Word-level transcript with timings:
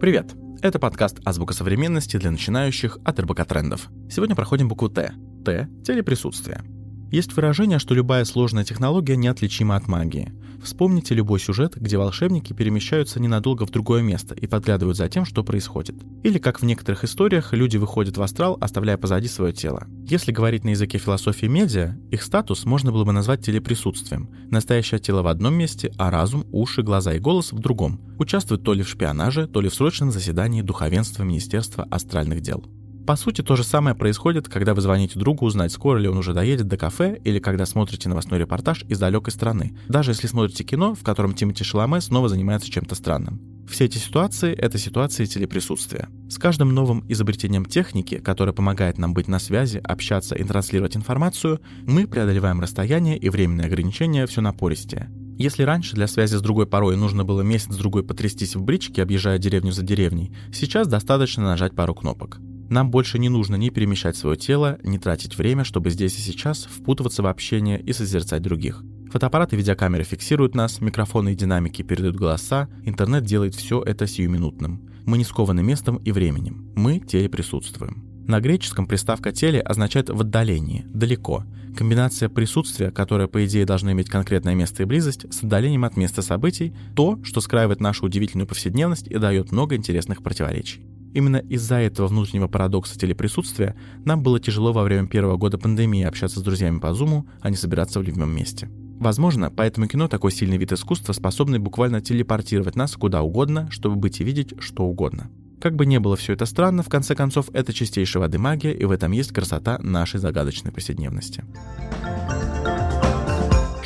Привет! 0.00 0.36
Это 0.62 0.78
подкаст 0.78 1.18
«Азбука 1.24 1.54
современности» 1.54 2.16
для 2.18 2.30
начинающих 2.30 2.98
от 3.04 3.18
РБК 3.18 3.44
Трендов. 3.44 3.88
Сегодня 4.08 4.36
проходим 4.36 4.68
букву 4.68 4.88
Т. 4.88 5.12
Т– 5.44 5.68
телеприсутствие. 5.84 6.62
Есть 7.10 7.34
выражение, 7.34 7.78
что 7.78 7.94
любая 7.94 8.24
сложная 8.24 8.64
технология 8.64 9.16
неотличима 9.16 9.76
от 9.76 9.88
магии. 9.88 10.32
Вспомните 10.62 11.14
любой 11.14 11.40
сюжет, 11.40 11.76
где 11.76 11.96
волшебники 11.96 12.52
перемещаются 12.52 13.20
ненадолго 13.20 13.64
в 13.64 13.70
другое 13.70 14.02
место 14.02 14.34
и 14.34 14.46
подглядывают 14.46 14.98
за 14.98 15.08
тем, 15.08 15.24
что 15.24 15.42
происходит. 15.42 15.94
Или 16.22 16.38
как 16.38 16.60
в 16.60 16.64
некоторых 16.64 17.04
историях 17.04 17.52
люди 17.52 17.76
выходят 17.76 18.18
в 18.18 18.22
астрал, 18.22 18.58
оставляя 18.60 18.98
позади 18.98 19.28
свое 19.28 19.54
тело. 19.54 19.86
Если 20.04 20.32
говорить 20.32 20.64
на 20.64 20.70
языке 20.70 20.98
философии 20.98 21.46
медиа, 21.46 21.96
их 22.10 22.22
статус 22.22 22.64
можно 22.64 22.92
было 22.92 23.04
бы 23.04 23.12
назвать 23.12 23.44
телеприсутствием. 23.44 24.28
Настоящее 24.50 25.00
тело 25.00 25.22
в 25.22 25.28
одном 25.28 25.54
месте, 25.54 25.92
а 25.96 26.10
разум, 26.10 26.44
уши, 26.52 26.82
глаза 26.82 27.14
и 27.14 27.18
голос 27.18 27.52
в 27.52 27.58
другом. 27.58 28.00
Участвуют 28.18 28.64
то 28.64 28.74
ли 28.74 28.82
в 28.82 28.88
шпионаже, 28.88 29.46
то 29.46 29.60
ли 29.60 29.68
в 29.68 29.74
срочном 29.74 30.10
заседании 30.10 30.60
духовенства 30.60 31.22
Министерства 31.22 31.84
астральных 31.84 32.42
дел. 32.42 32.64
По 33.08 33.16
сути, 33.16 33.40
то 33.40 33.56
же 33.56 33.64
самое 33.64 33.96
происходит, 33.96 34.50
когда 34.50 34.74
вы 34.74 34.82
звоните 34.82 35.18
другу 35.18 35.46
узнать, 35.46 35.72
скоро 35.72 35.96
ли 35.96 36.08
он 36.08 36.18
уже 36.18 36.34
доедет 36.34 36.68
до 36.68 36.76
кафе, 36.76 37.18
или 37.24 37.38
когда 37.38 37.64
смотрите 37.64 38.06
новостной 38.06 38.38
репортаж 38.38 38.84
из 38.86 38.98
далекой 38.98 39.32
страны. 39.32 39.74
Даже 39.88 40.10
если 40.10 40.26
смотрите 40.26 40.62
кино, 40.62 40.94
в 40.94 41.02
котором 41.02 41.32
Тимати 41.32 41.64
Шаломе 41.64 42.02
снова 42.02 42.28
занимается 42.28 42.70
чем-то 42.70 42.94
странным. 42.94 43.40
Все 43.66 43.86
эти 43.86 43.96
ситуации— 43.96 44.52
это 44.58 44.76
ситуации 44.76 45.24
телеприсутствия. 45.24 46.10
С 46.28 46.36
каждым 46.36 46.74
новым 46.74 47.02
изобретением 47.08 47.64
техники, 47.64 48.18
которая 48.18 48.52
помогает 48.52 48.98
нам 48.98 49.14
быть 49.14 49.26
на 49.26 49.38
связи, 49.38 49.78
общаться 49.82 50.34
и 50.34 50.44
транслировать 50.44 50.94
информацию, 50.94 51.62
мы 51.86 52.06
преодолеваем 52.06 52.60
расстояние 52.60 53.16
и 53.16 53.30
временные 53.30 53.68
ограничения 53.68 54.26
все 54.26 54.42
напористее. 54.42 55.10
Если 55.38 55.62
раньше 55.62 55.96
для 55.96 56.08
связи 56.08 56.34
с 56.34 56.42
другой 56.42 56.66
порой 56.66 56.98
нужно 56.98 57.24
было 57.24 57.40
месяц-другой 57.40 58.04
потрястись 58.04 58.54
в 58.54 58.62
бричке, 58.62 59.02
объезжая 59.02 59.38
деревню 59.38 59.72
за 59.72 59.82
деревней, 59.82 60.30
сейчас 60.52 60.88
достаточно 60.88 61.44
нажать 61.44 61.74
пару 61.74 61.94
кнопок. 61.94 62.38
Нам 62.68 62.90
больше 62.90 63.18
не 63.18 63.28
нужно 63.28 63.56
ни 63.56 63.70
перемещать 63.70 64.16
свое 64.16 64.36
тело, 64.36 64.78
ни 64.82 64.98
тратить 64.98 65.38
время, 65.38 65.64
чтобы 65.64 65.90
здесь 65.90 66.18
и 66.18 66.20
сейчас 66.20 66.64
впутываться 66.64 67.22
в 67.22 67.26
общение 67.26 67.80
и 67.80 67.92
созерцать 67.92 68.42
других. 68.42 68.82
Фотоаппараты 69.10 69.56
и 69.56 69.58
видеокамеры 69.58 70.04
фиксируют 70.04 70.54
нас, 70.54 70.80
микрофоны 70.82 71.32
и 71.32 71.34
динамики 71.34 71.82
передают 71.82 72.16
голоса, 72.16 72.68
интернет 72.84 73.24
делает 73.24 73.54
все 73.54 73.82
это 73.82 74.06
сиюминутным. 74.06 74.82
Мы 75.06 75.16
не 75.16 75.24
скованы 75.24 75.62
местом 75.62 75.96
и 75.96 76.12
временем, 76.12 76.70
мы 76.76 77.00
телеприсутствуем. 77.00 78.04
На 78.28 78.40
греческом 78.40 78.86
приставка 78.86 79.32
«теле» 79.32 79.62
означает 79.62 80.10
«в 80.10 80.20
отдалении», 80.20 80.84
«далеко». 80.88 81.44
Комбинация 81.74 82.28
присутствия, 82.28 82.90
которая, 82.90 83.26
по 83.26 83.46
идее, 83.46 83.64
должна 83.64 83.92
иметь 83.92 84.10
конкретное 84.10 84.54
место 84.54 84.82
и 84.82 84.86
близость, 84.86 85.32
с 85.32 85.42
отдалением 85.42 85.86
от 85.86 85.96
места 85.96 86.20
событий– 86.20 86.74
то, 86.94 87.18
что 87.24 87.40
скраивает 87.40 87.80
нашу 87.80 88.04
удивительную 88.04 88.46
повседневность 88.46 89.06
и 89.06 89.16
дает 89.16 89.50
много 89.50 89.76
интересных 89.76 90.22
противоречий. 90.22 90.87
Именно 91.14 91.38
из-за 91.38 91.76
этого 91.76 92.06
внутреннего 92.06 92.48
парадокса 92.48 92.98
телеприсутствия 92.98 93.74
нам 94.04 94.22
было 94.22 94.38
тяжело 94.40 94.72
во 94.72 94.82
время 94.82 95.08
первого 95.08 95.36
года 95.36 95.58
пандемии 95.58 96.04
общаться 96.04 96.40
с 96.40 96.42
друзьями 96.42 96.78
по 96.78 96.92
Зуму, 96.92 97.26
а 97.40 97.50
не 97.50 97.56
собираться 97.56 98.00
в 98.00 98.02
любимом 98.02 98.34
месте. 98.34 98.68
Возможно, 98.98 99.50
поэтому 99.50 99.86
кино 99.86 100.08
такой 100.08 100.32
сильный 100.32 100.56
вид 100.56 100.72
искусства, 100.72 101.12
способный 101.12 101.60
буквально 101.60 102.00
телепортировать 102.00 102.74
нас 102.74 102.96
куда 102.96 103.22
угодно, 103.22 103.70
чтобы 103.70 103.96
быть 103.96 104.20
и 104.20 104.24
видеть 104.24 104.54
что 104.58 104.84
угодно. 104.84 105.30
Как 105.60 105.74
бы 105.74 105.86
ни 105.86 105.98
было 105.98 106.16
все 106.16 106.34
это 106.34 106.46
странно, 106.46 106.82
в 106.82 106.88
конце 106.88 107.14
концов, 107.14 107.48
это 107.52 107.72
чистейшая 107.72 108.22
воды 108.22 108.38
магия, 108.38 108.72
и 108.72 108.84
в 108.84 108.90
этом 108.90 109.12
есть 109.12 109.32
красота 109.32 109.78
нашей 109.82 110.20
загадочной 110.20 110.72
повседневности. 110.72 111.44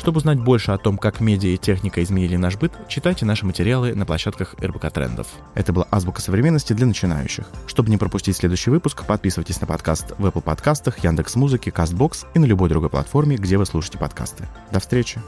Чтобы 0.03 0.17
узнать 0.17 0.37
больше 0.37 0.73
о 0.73 0.77
том, 0.77 0.97
как 0.97 1.21
медиа 1.21 1.51
и 1.51 1.57
техника 1.57 2.03
изменили 2.03 2.35
наш 2.35 2.57
быт, 2.57 2.73
читайте 2.89 3.23
наши 3.23 3.45
материалы 3.45 3.95
на 3.95 4.05
площадках 4.05 4.53
РБК 4.61 4.91
Трендов. 4.91 5.27
Это 5.53 5.71
была 5.71 5.87
азбука 5.91 6.19
современности 6.19 6.73
для 6.73 6.85
начинающих. 6.85 7.45
Чтобы 7.67 7.89
не 7.89 7.95
пропустить 7.95 8.35
следующий 8.35 8.69
выпуск, 8.69 9.05
подписывайтесь 9.05 9.61
на 9.61 9.67
подкаст 9.67 10.11
в 10.17 10.25
Apple 10.25 10.41
подкастах, 10.41 11.01
Яндекс.Музыке, 11.05 11.71
Castbox 11.71 12.25
и 12.33 12.39
на 12.39 12.43
любой 12.43 12.67
другой 12.67 12.89
платформе, 12.89 13.37
где 13.37 13.57
вы 13.57 13.65
слушаете 13.65 13.97
подкасты. 13.97 14.45
До 14.73 14.81
встречи! 14.81 15.21